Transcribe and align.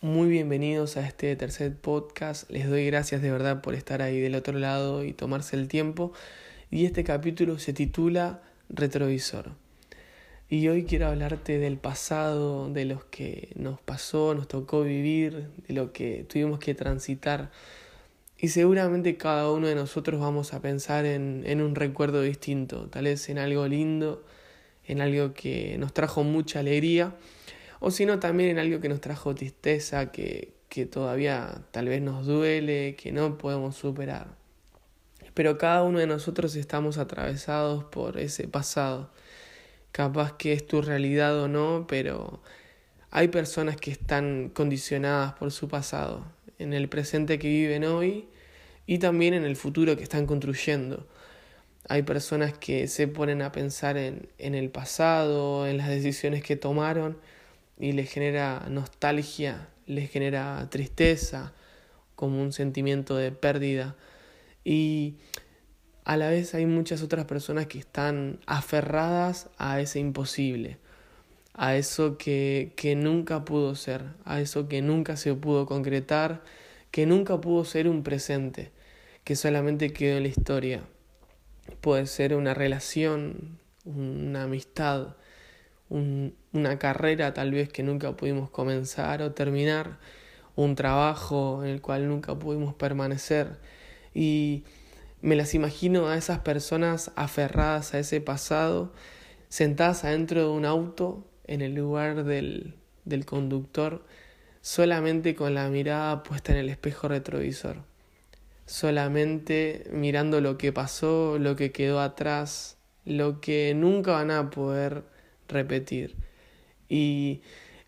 Muy 0.00 0.28
bienvenidos 0.28 0.96
a 0.96 1.04
este 1.04 1.34
tercer 1.34 1.74
podcast. 1.74 2.48
Les 2.52 2.68
doy 2.68 2.86
gracias 2.86 3.20
de 3.20 3.32
verdad 3.32 3.62
por 3.62 3.74
estar 3.74 4.00
ahí 4.00 4.20
del 4.20 4.36
otro 4.36 4.56
lado 4.56 5.02
y 5.02 5.12
tomarse 5.12 5.56
el 5.56 5.66
tiempo. 5.66 6.12
Y 6.70 6.84
este 6.84 7.02
capítulo 7.02 7.58
se 7.58 7.72
titula 7.72 8.40
Retrovisor. 8.68 9.54
Y 10.48 10.68
hoy 10.68 10.84
quiero 10.84 11.08
hablarte 11.08 11.58
del 11.58 11.78
pasado, 11.78 12.72
de 12.72 12.84
lo 12.84 13.10
que 13.10 13.48
nos 13.56 13.80
pasó, 13.80 14.34
nos 14.34 14.46
tocó 14.46 14.84
vivir, 14.84 15.48
de 15.66 15.74
lo 15.74 15.92
que 15.92 16.24
tuvimos 16.28 16.60
que 16.60 16.76
transitar. 16.76 17.50
Y 18.38 18.50
seguramente 18.50 19.16
cada 19.16 19.50
uno 19.50 19.66
de 19.66 19.74
nosotros 19.74 20.20
vamos 20.20 20.54
a 20.54 20.62
pensar 20.62 21.06
en, 21.06 21.42
en 21.44 21.60
un 21.60 21.74
recuerdo 21.74 22.22
distinto, 22.22 22.86
tal 22.86 23.06
vez 23.06 23.28
en 23.30 23.38
algo 23.38 23.66
lindo, 23.66 24.22
en 24.86 25.00
algo 25.00 25.34
que 25.34 25.76
nos 25.76 25.92
trajo 25.92 26.22
mucha 26.22 26.60
alegría 26.60 27.16
o 27.80 27.90
sino 27.90 28.18
también 28.18 28.50
en 28.50 28.58
algo 28.58 28.80
que 28.80 28.88
nos 28.88 29.00
trajo 29.00 29.34
tristeza, 29.34 30.10
que, 30.10 30.54
que 30.68 30.86
todavía 30.86 31.62
tal 31.70 31.88
vez 31.88 32.02
nos 32.02 32.26
duele, 32.26 32.96
que 32.96 33.12
no 33.12 33.38
podemos 33.38 33.76
superar. 33.76 34.36
Pero 35.34 35.56
cada 35.56 35.82
uno 35.84 36.00
de 36.00 36.06
nosotros 36.06 36.56
estamos 36.56 36.98
atravesados 36.98 37.84
por 37.84 38.18
ese 38.18 38.48
pasado. 38.48 39.10
Capaz 39.92 40.32
que 40.36 40.52
es 40.52 40.66
tu 40.66 40.82
realidad 40.82 41.38
o 41.40 41.48
no, 41.48 41.86
pero 41.88 42.42
hay 43.10 43.28
personas 43.28 43.76
que 43.76 43.90
están 43.90 44.50
condicionadas 44.50 45.34
por 45.34 45.50
su 45.50 45.68
pasado, 45.68 46.24
en 46.58 46.74
el 46.74 46.88
presente 46.88 47.38
que 47.38 47.48
viven 47.48 47.84
hoy 47.84 48.28
y 48.86 48.98
también 48.98 49.32
en 49.32 49.44
el 49.44 49.56
futuro 49.56 49.96
que 49.96 50.02
están 50.02 50.26
construyendo. 50.26 51.06
Hay 51.88 52.02
personas 52.02 52.52
que 52.58 52.86
se 52.88 53.08
ponen 53.08 53.40
a 53.40 53.52
pensar 53.52 53.96
en, 53.96 54.28
en 54.38 54.54
el 54.54 54.70
pasado, 54.70 55.66
en 55.66 55.78
las 55.78 55.88
decisiones 55.88 56.42
que 56.42 56.56
tomaron, 56.56 57.16
y 57.78 57.92
les 57.92 58.10
genera 58.10 58.66
nostalgia, 58.68 59.68
les 59.86 60.10
genera 60.10 60.66
tristeza, 60.70 61.52
como 62.14 62.42
un 62.42 62.52
sentimiento 62.52 63.16
de 63.16 63.30
pérdida. 63.30 63.94
Y 64.64 65.14
a 66.04 66.16
la 66.16 66.28
vez 66.30 66.54
hay 66.54 66.66
muchas 66.66 67.02
otras 67.02 67.26
personas 67.26 67.66
que 67.66 67.78
están 67.78 68.40
aferradas 68.46 69.48
a 69.56 69.80
ese 69.80 70.00
imposible, 70.00 70.78
a 71.54 71.76
eso 71.76 72.18
que, 72.18 72.72
que 72.76 72.96
nunca 72.96 73.44
pudo 73.44 73.74
ser, 73.76 74.02
a 74.24 74.40
eso 74.40 74.68
que 74.68 74.82
nunca 74.82 75.16
se 75.16 75.34
pudo 75.34 75.66
concretar, 75.66 76.42
que 76.90 77.06
nunca 77.06 77.40
pudo 77.40 77.64
ser 77.64 77.88
un 77.88 78.02
presente, 78.02 78.72
que 79.22 79.36
solamente 79.36 79.92
quedó 79.92 80.16
en 80.16 80.24
la 80.24 80.28
historia. 80.28 80.82
Puede 81.80 82.06
ser 82.06 82.34
una 82.34 82.54
relación, 82.54 83.58
una 83.84 84.44
amistad, 84.44 85.14
una 85.90 86.78
carrera 86.78 87.34
tal 87.34 87.52
vez 87.52 87.68
que 87.68 87.82
nunca 87.82 88.16
pudimos 88.16 88.50
comenzar 88.50 89.22
o 89.22 89.32
terminar, 89.32 89.98
un 90.56 90.74
trabajo 90.74 91.62
en 91.62 91.70
el 91.70 91.80
cual 91.80 92.08
nunca 92.08 92.38
pudimos 92.38 92.74
permanecer. 92.74 93.58
Y 94.14 94.64
me 95.20 95.36
las 95.36 95.54
imagino 95.54 96.08
a 96.08 96.16
esas 96.16 96.40
personas 96.40 97.12
aferradas 97.16 97.94
a 97.94 98.00
ese 98.00 98.20
pasado, 98.20 98.92
sentadas 99.48 100.04
adentro 100.04 100.42
de 100.42 100.48
un 100.48 100.64
auto 100.64 101.26
en 101.44 101.62
el 101.62 101.74
lugar 101.74 102.24
del, 102.24 102.74
del 103.04 103.24
conductor, 103.24 104.04
solamente 104.60 105.34
con 105.34 105.54
la 105.54 105.68
mirada 105.68 106.22
puesta 106.22 106.52
en 106.52 106.58
el 106.58 106.68
espejo 106.68 107.08
retrovisor, 107.08 107.84
solamente 108.66 109.88
mirando 109.92 110.40
lo 110.40 110.58
que 110.58 110.72
pasó, 110.72 111.38
lo 111.38 111.56
que 111.56 111.72
quedó 111.72 112.00
atrás, 112.00 112.76
lo 113.04 113.40
que 113.40 113.74
nunca 113.74 114.12
van 114.12 114.30
a 114.30 114.50
poder 114.50 115.04
repetir. 115.48 116.16
Y 116.88 117.42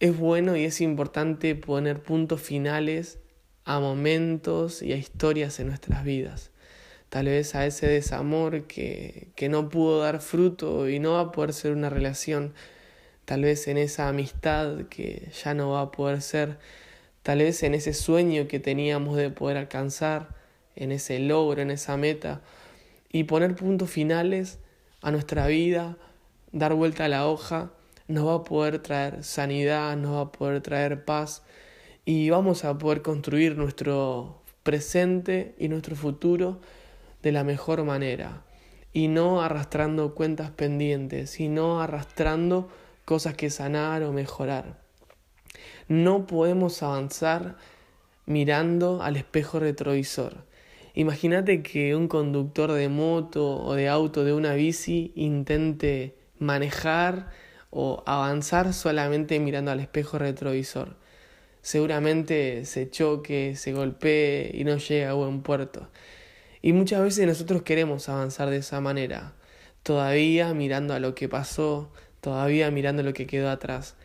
es 0.00 0.16
bueno 0.16 0.56
y 0.56 0.64
es 0.64 0.80
importante 0.80 1.54
poner 1.54 2.02
puntos 2.02 2.40
finales 2.40 3.18
a 3.64 3.78
momentos 3.78 4.82
y 4.82 4.92
a 4.92 4.96
historias 4.96 5.60
en 5.60 5.68
nuestras 5.68 6.04
vidas. 6.04 6.50
Tal 7.08 7.26
vez 7.26 7.54
a 7.54 7.66
ese 7.66 7.86
desamor 7.86 8.66
que, 8.66 9.28
que 9.36 9.48
no 9.48 9.68
pudo 9.68 10.00
dar 10.00 10.20
fruto 10.20 10.88
y 10.88 10.98
no 10.98 11.12
va 11.12 11.20
a 11.20 11.32
poder 11.32 11.52
ser 11.52 11.72
una 11.72 11.90
relación. 11.90 12.54
Tal 13.24 13.42
vez 13.42 13.68
en 13.68 13.76
esa 13.76 14.08
amistad 14.08 14.86
que 14.88 15.30
ya 15.44 15.54
no 15.54 15.70
va 15.70 15.82
a 15.82 15.90
poder 15.90 16.22
ser. 16.22 16.58
Tal 17.22 17.38
vez 17.38 17.62
en 17.62 17.74
ese 17.74 17.92
sueño 17.92 18.48
que 18.48 18.58
teníamos 18.58 19.16
de 19.16 19.30
poder 19.30 19.56
alcanzar, 19.56 20.34
en 20.74 20.90
ese 20.90 21.18
logro, 21.18 21.62
en 21.62 21.70
esa 21.70 21.96
meta. 21.96 22.40
Y 23.10 23.24
poner 23.24 23.54
puntos 23.54 23.90
finales 23.90 24.58
a 25.02 25.10
nuestra 25.10 25.46
vida, 25.46 25.98
dar 26.52 26.74
vuelta 26.74 27.06
a 27.06 27.08
la 27.08 27.26
hoja 27.26 27.72
nos 28.08 28.26
va 28.26 28.34
a 28.34 28.44
poder 28.44 28.80
traer 28.80 29.24
sanidad, 29.24 29.96
nos 29.96 30.12
va 30.12 30.20
a 30.20 30.32
poder 30.32 30.60
traer 30.60 31.04
paz 31.04 31.42
y 32.04 32.30
vamos 32.30 32.64
a 32.64 32.76
poder 32.78 33.02
construir 33.02 33.56
nuestro 33.56 34.42
presente 34.62 35.54
y 35.58 35.68
nuestro 35.68 35.96
futuro 35.96 36.60
de 37.22 37.32
la 37.32 37.44
mejor 37.44 37.84
manera 37.84 38.42
y 38.92 39.08
no 39.08 39.40
arrastrando 39.40 40.14
cuentas 40.14 40.50
pendientes, 40.50 41.30
sino 41.30 41.80
arrastrando 41.80 42.68
cosas 43.04 43.34
que 43.34 43.48
sanar 43.48 44.02
o 44.02 44.12
mejorar. 44.12 44.78
No 45.88 46.26
podemos 46.26 46.82
avanzar 46.82 47.56
mirando 48.26 49.02
al 49.02 49.16
espejo 49.16 49.58
retrovisor. 49.58 50.44
Imagínate 50.94 51.62
que 51.62 51.96
un 51.96 52.08
conductor 52.08 52.72
de 52.72 52.88
moto 52.88 53.64
o 53.64 53.74
de 53.74 53.88
auto 53.88 54.24
de 54.24 54.34
una 54.34 54.52
bici 54.52 55.12
intente 55.14 56.21
manejar 56.42 57.30
o 57.70 58.02
avanzar 58.06 58.74
solamente 58.74 59.40
mirando 59.40 59.70
al 59.70 59.80
espejo 59.80 60.18
retrovisor. 60.18 60.96
Seguramente 61.62 62.64
se 62.64 62.90
choque, 62.90 63.54
se 63.56 63.72
golpee 63.72 64.50
y 64.52 64.64
no 64.64 64.76
llegue 64.76 65.06
a 65.06 65.14
buen 65.14 65.42
puerto. 65.42 65.88
Y 66.60 66.72
muchas 66.72 67.02
veces 67.02 67.26
nosotros 67.26 67.62
queremos 67.62 68.08
avanzar 68.08 68.50
de 68.50 68.58
esa 68.58 68.80
manera, 68.80 69.32
todavía 69.82 70.52
mirando 70.54 70.94
a 70.94 71.00
lo 71.00 71.14
que 71.14 71.28
pasó, 71.28 71.92
todavía 72.20 72.70
mirando 72.70 73.02
lo 73.02 73.12
que 73.12 73.26
quedó 73.26 73.50
atrás. 73.50 73.96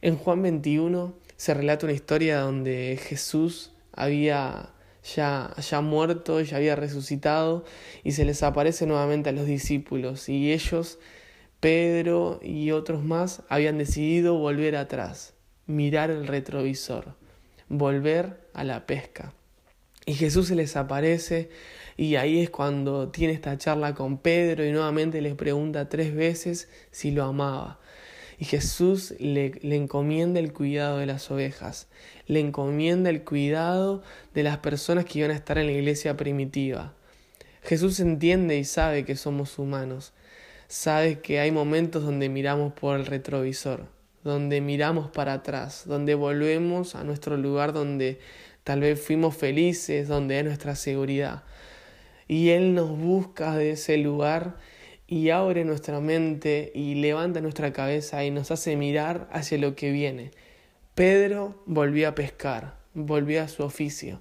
En 0.00 0.16
Juan 0.16 0.42
21 0.42 1.16
se 1.36 1.54
relata 1.54 1.86
una 1.86 1.94
historia 1.94 2.40
donde 2.40 3.00
Jesús 3.02 3.72
había 3.92 4.70
ya, 5.14 5.54
ya 5.56 5.80
muerto, 5.80 6.40
ya 6.40 6.56
había 6.56 6.76
resucitado 6.76 7.64
y 8.04 8.12
se 8.12 8.24
les 8.24 8.42
aparece 8.42 8.86
nuevamente 8.86 9.30
a 9.30 9.32
los 9.32 9.46
discípulos 9.46 10.28
y 10.28 10.52
ellos 10.52 10.98
Pedro 11.60 12.38
y 12.42 12.70
otros 12.70 13.02
más 13.02 13.42
habían 13.48 13.78
decidido 13.78 14.38
volver 14.38 14.76
atrás, 14.76 15.34
mirar 15.66 16.10
el 16.10 16.26
retrovisor, 16.26 17.16
volver 17.68 18.48
a 18.54 18.62
la 18.62 18.86
pesca. 18.86 19.34
Y 20.06 20.14
Jesús 20.14 20.48
se 20.48 20.54
les 20.54 20.76
aparece 20.76 21.50
y 21.96 22.16
ahí 22.16 22.40
es 22.40 22.48
cuando 22.48 23.08
tiene 23.08 23.34
esta 23.34 23.58
charla 23.58 23.94
con 23.94 24.18
Pedro 24.18 24.64
y 24.64 24.70
nuevamente 24.70 25.20
les 25.20 25.34
pregunta 25.34 25.88
tres 25.88 26.14
veces 26.14 26.68
si 26.92 27.10
lo 27.10 27.24
amaba. 27.24 27.80
Y 28.38 28.44
Jesús 28.44 29.14
le, 29.18 29.50
le, 29.62 29.74
encomienda 29.74 30.38
el 30.38 30.52
cuidado 30.52 30.98
de 30.98 31.06
las 31.06 31.28
ovejas, 31.30 31.88
le 32.26 32.38
encomienda 32.38 33.10
el 33.10 33.24
cuidado 33.24 34.04
de 34.32 34.44
las 34.44 34.58
personas 34.58 35.04
que 35.04 35.18
iban 35.18 35.32
a 35.32 35.34
estar 35.34 35.58
en 35.58 35.66
la 35.66 35.72
iglesia 35.72 36.16
primitiva. 36.16 36.94
Jesús 37.62 37.98
entiende 37.98 38.56
y 38.56 38.64
sabe 38.64 39.04
que 39.04 39.16
somos 39.16 39.58
humanos, 39.58 40.12
sabes 40.68 41.18
que 41.18 41.40
hay 41.40 41.50
momentos 41.50 42.04
donde 42.04 42.28
miramos 42.28 42.74
por 42.74 43.00
el 43.00 43.06
retrovisor, 43.06 43.86
donde 44.22 44.60
miramos 44.60 45.10
para 45.10 45.32
atrás, 45.32 45.84
donde 45.86 46.14
volvemos 46.14 46.94
a 46.94 47.04
nuestro 47.04 47.36
lugar 47.38 47.72
donde 47.72 48.20
tal 48.64 48.80
vez 48.80 49.00
fuimos 49.00 49.34
felices, 49.34 50.08
donde 50.08 50.38
es 50.38 50.44
nuestra 50.44 50.76
seguridad. 50.76 51.42
Y 52.28 52.50
Él 52.50 52.74
nos 52.74 52.90
busca 52.98 53.56
de 53.56 53.70
ese 53.70 53.96
lugar 53.96 54.56
y 55.06 55.30
abre 55.30 55.64
nuestra 55.64 56.00
mente 56.00 56.70
y 56.74 56.96
levanta 56.96 57.40
nuestra 57.40 57.72
cabeza 57.72 58.22
y 58.24 58.30
nos 58.30 58.50
hace 58.50 58.76
mirar 58.76 59.26
hacia 59.32 59.56
lo 59.56 59.74
que 59.74 59.90
viene. 59.90 60.32
Pedro 60.94 61.62
volvió 61.64 62.10
a 62.10 62.14
pescar, 62.14 62.76
volvió 62.92 63.42
a 63.42 63.48
su 63.48 63.62
oficio. 63.62 64.20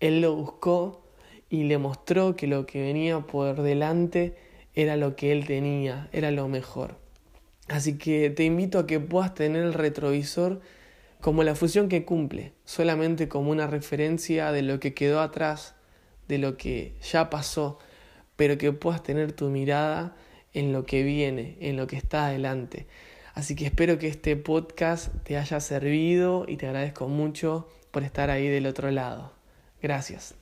Él 0.00 0.22
lo 0.22 0.34
buscó 0.34 1.04
y 1.50 1.64
le 1.64 1.76
mostró 1.76 2.34
que 2.34 2.46
lo 2.46 2.64
que 2.64 2.80
venía 2.80 3.20
por 3.20 3.60
delante 3.60 4.45
era 4.76 4.96
lo 4.96 5.16
que 5.16 5.32
él 5.32 5.46
tenía, 5.46 6.08
era 6.12 6.30
lo 6.30 6.46
mejor. 6.46 6.96
Así 7.68 7.98
que 7.98 8.30
te 8.30 8.44
invito 8.44 8.78
a 8.78 8.86
que 8.86 9.00
puedas 9.00 9.34
tener 9.34 9.64
el 9.64 9.74
retrovisor 9.74 10.60
como 11.20 11.42
la 11.42 11.56
función 11.56 11.88
que 11.88 12.04
cumple, 12.04 12.52
solamente 12.64 13.26
como 13.26 13.50
una 13.50 13.66
referencia 13.66 14.52
de 14.52 14.62
lo 14.62 14.78
que 14.78 14.94
quedó 14.94 15.20
atrás, 15.20 15.74
de 16.28 16.38
lo 16.38 16.56
que 16.56 16.94
ya 17.02 17.30
pasó, 17.30 17.78
pero 18.36 18.58
que 18.58 18.70
puedas 18.72 19.02
tener 19.02 19.32
tu 19.32 19.48
mirada 19.48 20.14
en 20.52 20.72
lo 20.72 20.84
que 20.84 21.02
viene, 21.02 21.56
en 21.60 21.76
lo 21.76 21.86
que 21.86 21.96
está 21.96 22.26
adelante. 22.26 22.86
Así 23.34 23.56
que 23.56 23.66
espero 23.66 23.98
que 23.98 24.08
este 24.08 24.36
podcast 24.36 25.12
te 25.24 25.36
haya 25.36 25.60
servido 25.60 26.44
y 26.46 26.56
te 26.56 26.66
agradezco 26.66 27.08
mucho 27.08 27.68
por 27.90 28.04
estar 28.04 28.30
ahí 28.30 28.48
del 28.48 28.66
otro 28.66 28.90
lado. 28.90 29.32
Gracias. 29.82 30.34